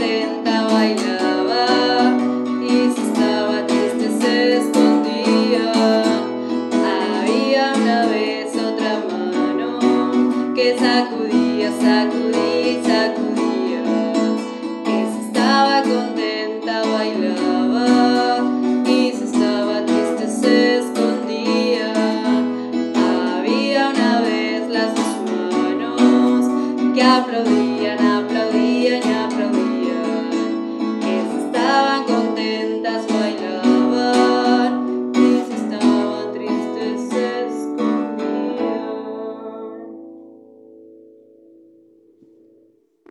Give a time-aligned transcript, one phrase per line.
[0.00, 2.16] contenta bailaba
[2.62, 5.72] y si estaba triste se escondía.
[7.20, 13.82] Había una vez otra mano que sacudía, sacudía sacudía.
[14.86, 18.42] Que si estaba contenta bailaba
[18.86, 21.92] y si estaba triste se escondía.
[22.94, 27.69] Había una vez las dos manos que aplaudían.